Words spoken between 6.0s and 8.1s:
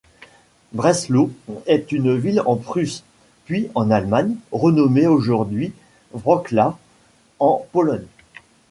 Wrocław, en Pologne.